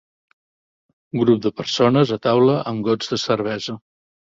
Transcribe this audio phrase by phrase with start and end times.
[1.11, 3.83] Un grup de persones a taula amb gots de cervesa.